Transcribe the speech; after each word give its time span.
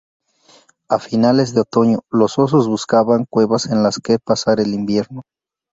A 0.89 0.97
finales 0.97 1.53
del 1.53 1.61
otoño, 1.61 1.99
los 2.09 2.39
osos 2.39 2.67
buscaban 2.67 3.27
cuevas 3.29 3.67
en 3.67 3.83
las 3.83 3.99
que 3.99 4.17
pasar 4.17 4.59
el 4.59 4.73
invierno. 4.73 5.21